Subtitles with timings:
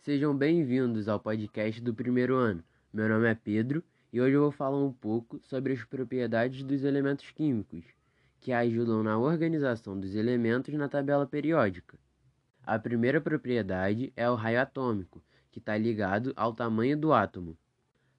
[0.00, 2.64] Sejam bem-vindos ao podcast do primeiro ano.
[2.92, 6.82] Meu nome é Pedro e hoje eu vou falar um pouco sobre as propriedades dos
[6.82, 7.84] elementos químicos,
[8.40, 11.96] que ajudam na organização dos elementos na tabela periódica.
[12.64, 15.22] A primeira propriedade é o raio atômico,
[15.52, 17.56] que está ligado ao tamanho do átomo.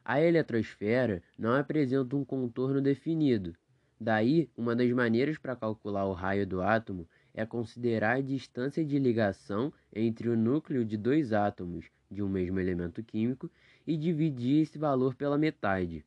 [0.05, 3.55] A eletrosfera não apresenta um contorno definido.
[3.99, 8.99] Daí, uma das maneiras para calcular o raio do átomo é considerar a distância de
[8.99, 13.49] ligação entre o núcleo de dois átomos de um mesmo elemento químico
[13.87, 16.05] e dividir esse valor pela metade.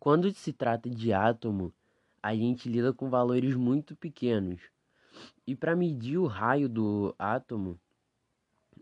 [0.00, 1.72] Quando se trata de átomo,
[2.22, 4.60] a gente lida com valores muito pequenos.
[5.46, 7.78] E para medir o raio do átomo,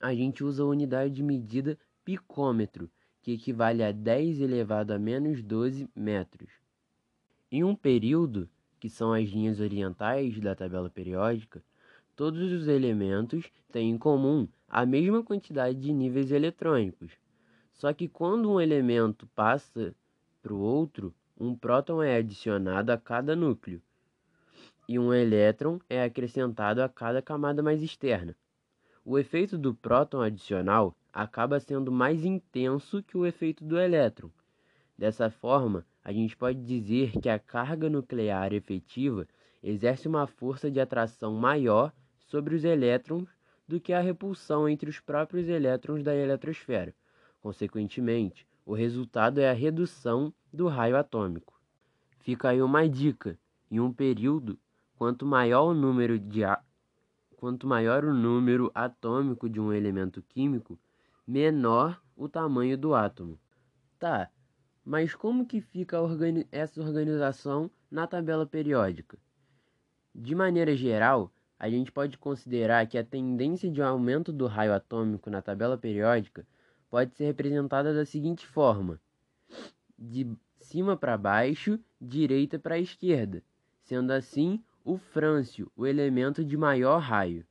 [0.00, 2.90] a gente usa a unidade de medida picômetro,
[3.26, 6.48] que equivale a 10 elevado a menos 12 metros.
[7.50, 11.60] Em um período, que são as linhas orientais da tabela periódica,
[12.14, 17.14] todos os elementos têm em comum a mesma quantidade de níveis eletrônicos.
[17.72, 19.92] Só que quando um elemento passa
[20.40, 23.82] para o outro, um próton é adicionado a cada núcleo
[24.88, 28.36] e um elétron é acrescentado a cada camada mais externa.
[29.08, 34.28] O efeito do próton adicional acaba sendo mais intenso que o efeito do elétron.
[34.98, 39.24] Dessa forma, a gente pode dizer que a carga nuclear efetiva
[39.62, 43.28] exerce uma força de atração maior sobre os elétrons
[43.68, 46.92] do que a repulsão entre os próprios elétrons da eletrosfera.
[47.40, 51.60] Consequentemente, o resultado é a redução do raio atômico.
[52.18, 53.38] Fica aí uma dica:
[53.70, 54.58] em um período,
[54.96, 56.42] quanto maior o número de.
[57.36, 60.78] Quanto maior o número atômico de um elemento químico,
[61.26, 63.38] menor o tamanho do átomo.
[63.98, 64.30] Tá,
[64.84, 69.18] mas como que fica organi essa organização na tabela periódica?
[70.14, 75.28] De maneira geral, a gente pode considerar que a tendência de aumento do raio atômico
[75.30, 76.46] na tabela periódica
[76.90, 79.00] pode ser representada da seguinte forma:
[79.98, 83.42] de cima para baixo, direita para esquerda,
[83.82, 87.44] sendo assim o frâncio o elemento de maior raio.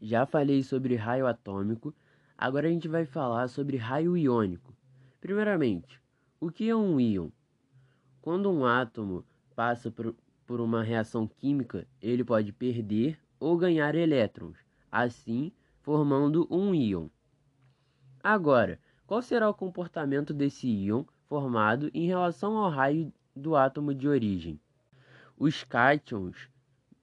[0.00, 1.92] Já falei sobre raio atômico,
[2.38, 4.72] agora a gente vai falar sobre raio iônico.
[5.20, 6.00] Primeiramente,
[6.38, 7.28] o que é um íon?
[8.22, 9.24] Quando um átomo
[9.56, 10.14] passa por,
[10.46, 14.56] por uma reação química, ele pode perder ou ganhar elétrons,
[14.90, 17.08] assim formando um íon.
[18.22, 24.06] Agora, qual será o comportamento desse íon formado em relação ao raio do átomo de
[24.06, 24.60] origem?
[25.36, 26.48] Os cátions,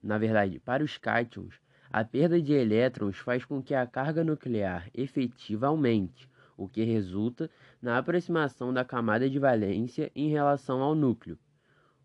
[0.04, 1.54] na verdade, para os cátions,
[1.90, 6.28] a perda de elétrons faz com que a carga nuclear efetiva aumente,
[6.58, 7.50] o que resulta
[7.80, 11.38] na aproximação da camada de valência em relação ao núcleo.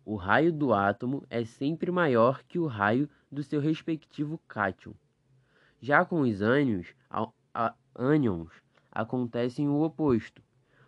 [0.05, 4.93] O raio do átomo é sempre maior que o raio do seu respectivo cátion.
[5.81, 6.95] Já com os ânions,
[7.93, 8.49] ânions
[8.89, 10.41] acontece o oposto.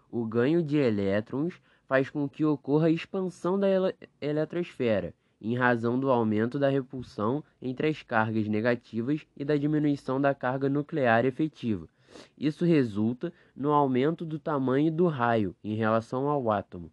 [0.09, 5.99] O ganho de elétrons faz com que ocorra a expansão da ele eletrosfera, em razão
[5.99, 11.87] do aumento da repulsão entre as cargas negativas e da diminuição da carga nuclear efetiva,
[12.37, 16.91] isso resulta no aumento do tamanho do raio em relação ao átomo.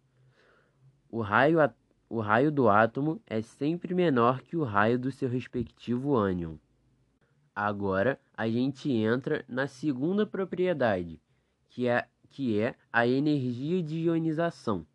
[1.09, 1.57] O raio,
[2.09, 6.55] o raio do átomo é sempre menor que o raio do seu respectivo ânion.
[7.55, 11.19] Agora a gente entra na segunda propriedade,
[11.67, 14.85] que é, que é a energia de ionização.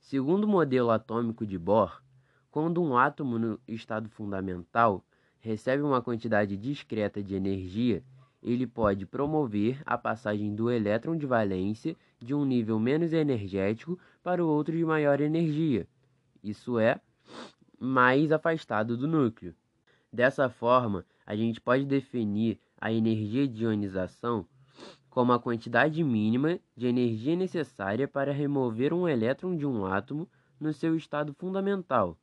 [0.00, 2.02] Segundo o modelo atômico de Bohr,
[2.50, 5.04] quando um átomo no estado fundamental
[5.40, 8.02] recebe uma quantidade discreta de energia,
[8.42, 14.44] ele pode promover a passagem do elétron de valência de um nível menos energético para
[14.44, 15.86] o outro de maior energia,
[16.42, 17.00] isso é,
[17.78, 19.54] mais afastado do núcleo.
[20.12, 24.46] Dessa forma, a gente pode definir a energia de ionização
[25.10, 30.28] como a quantidade mínima de energia necessária para remover um elétron de um átomo
[30.60, 32.16] no seu estado fundamental,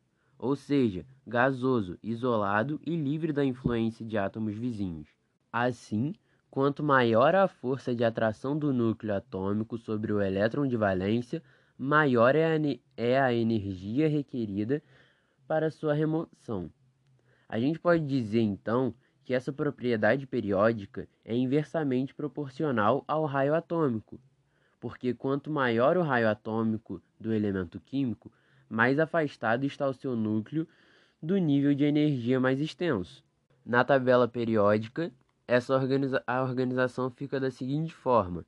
[0.45, 5.09] ou seja, gasoso, isolado e livre da influência de átomos vizinhos.
[5.51, 6.13] Assim,
[6.51, 11.41] quanto maior a força de atração do núcleo atômico sobre o elétron de valência,
[11.75, 12.59] maior é a,
[12.95, 14.83] é a energia requerida
[15.47, 16.69] para sua remoção.
[17.49, 18.93] A gente pode dizer então
[19.23, 24.21] que essa propriedade periódica é inversamente proporcional ao raio atômico,
[24.79, 28.31] porque quanto maior o raio atômico do elemento químico,
[28.69, 30.67] mais afastado está o seu núcleo
[31.21, 33.23] do nível de energia mais extenso.
[33.65, 35.11] Na tabela periódica,
[35.47, 38.45] essa organiza a organização fica da seguinte forma: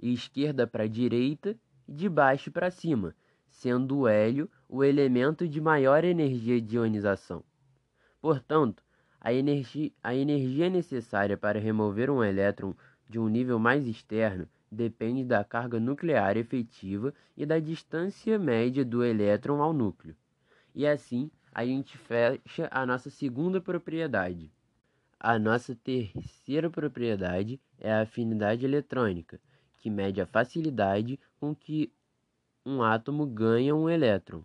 [0.00, 1.56] esquerda para direita
[1.88, 3.14] de baixo para cima,
[3.48, 7.42] sendo o hélio o elemento de maior energia de ionização.
[8.20, 8.82] Portanto,
[9.20, 12.74] a energia, a energia necessária para remover um elétron
[13.08, 19.02] de um nível mais externo depende da carga nuclear efetiva e da distância média do
[19.02, 20.16] elétron ao núcleo.
[20.74, 24.52] E assim, a gente fecha a nossa segunda propriedade.
[25.18, 29.40] A nossa terceira propriedade é a afinidade eletrônica,
[29.78, 31.92] que mede a facilidade com que
[32.64, 34.44] um átomo ganha um elétron.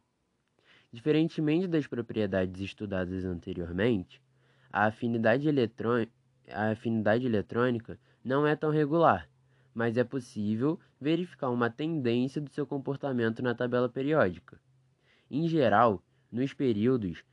[0.91, 4.21] Diferentemente das propriedades estudadas anteriormente,
[4.71, 5.47] a afinidade,
[6.49, 9.29] a afinidade eletrônica não é tão regular,
[9.73, 14.59] mas é possível verificar uma tendência do seu comportamento na tabela periódica.
[15.29, 17.23] Em geral, nos períodos,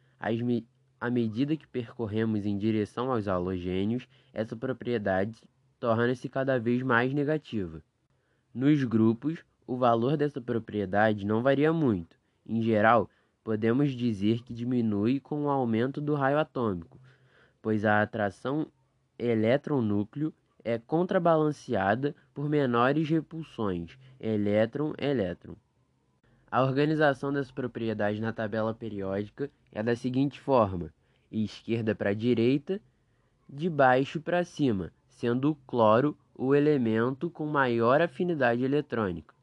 [0.42, 0.66] me
[1.00, 5.42] à medida que percorremos em direção aos halogênios, essa propriedade
[5.78, 7.82] torna-se cada vez mais negativa.
[8.52, 12.18] Nos grupos, o valor dessa propriedade não varia muito.
[12.46, 13.08] Em geral,
[13.42, 17.00] podemos dizer que diminui com o aumento do raio atômico,
[17.62, 18.66] pois a atração
[19.18, 20.34] elétron-núcleo
[20.64, 25.54] é contrabalanceada por menores repulsões elétron-elétron.
[26.50, 30.92] A organização das propriedades na tabela periódica é da seguinte forma:
[31.30, 32.80] esquerda para direita,
[33.48, 39.34] de baixo para cima, sendo o cloro o elemento com maior afinidade eletrônica.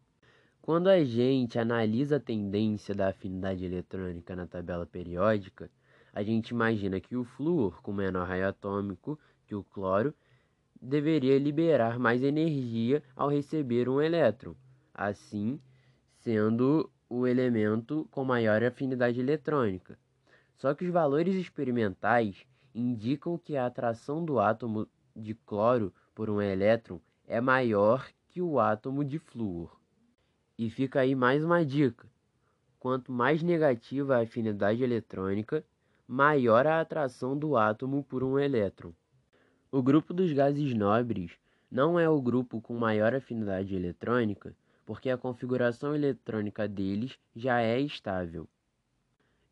[0.61, 5.69] Quando a gente analisa a tendência da afinidade eletrônica na tabela periódica,
[6.11, 10.13] a gente imagina que o flúor, com menor raio atômico que o cloro,
[10.81, 14.55] deveria liberar mais energia ao receber um elétron,
[14.93, 15.59] assim
[16.19, 19.97] sendo o elemento com maior afinidade eletrônica.
[20.55, 26.41] Só que os valores experimentais indicam que a atração do átomo de cloro por um
[26.41, 29.79] elétron é maior que o átomo de flúor.
[30.57, 32.07] E fica aí mais uma dica:
[32.79, 35.63] quanto mais negativa a afinidade eletrônica,
[36.07, 38.93] maior a atração do átomo por um elétron.
[39.77, 41.33] O grupo dos gases nobres
[41.69, 47.79] não é o grupo com maior afinidade eletrônica, porque a configuração eletrônica deles já é
[47.79, 48.47] estável.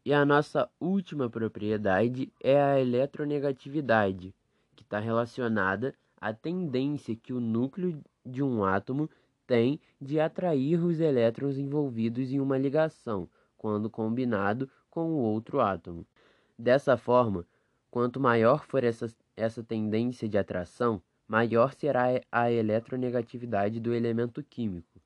[0.04, 4.33] E a nossa última propriedade é a eletronegatividade,
[4.75, 9.07] que está relacionada à tendência que o núcleo de um átomo
[9.45, 16.04] tem de atrair os elétrons envolvidos em uma ligação, quando combinado com o outro átomo.
[16.57, 17.45] Dessa forma,
[17.92, 25.01] quanto maior for essa, essa tendência de atração, maior será a eletronegatividade do elemento químico.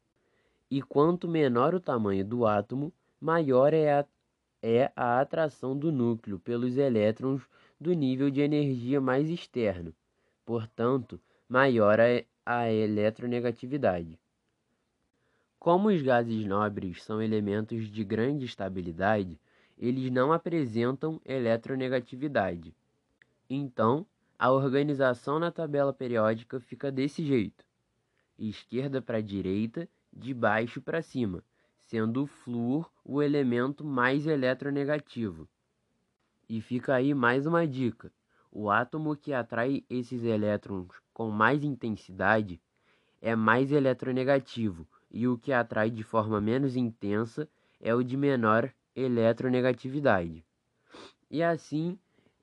[0.69, 4.05] E quanto menor o tamanho do átomo, maior é a,
[4.61, 7.41] é a atração do núcleo pelos elétrons
[7.79, 9.93] do nível de energia mais externo.
[10.45, 14.19] Portanto, maior é a eletronegatividade.
[15.57, 19.39] Como os gases nobres são elementos de grande estabilidade,
[19.77, 22.73] eles não apresentam eletronegatividade.
[23.49, 24.05] Então,
[24.39, 27.65] a organização na tabela periódica fica desse jeito:
[28.37, 31.43] esquerda para direita, de baixo para cima,
[31.83, 35.45] sendo o flúor o elemento mais eletronegativo.
[36.47, 38.09] E fica aí mais uma dica:
[38.49, 42.61] o átomo que atrai esses elétrons com mais intensidade
[43.21, 47.49] é mais eletronegativo e o que atrai de forma menos intensa
[47.81, 50.45] é o de menor eletronegatividade.
[51.29, 51.99] E assim,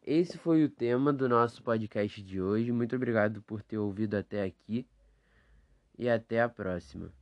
[0.06, 2.70] esse foi o tema do nosso podcast de hoje.
[2.70, 4.86] Muito obrigado por ter ouvido até aqui
[5.98, 7.12] e até a próxima.